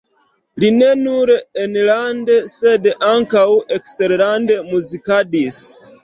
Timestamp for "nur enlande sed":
0.99-2.87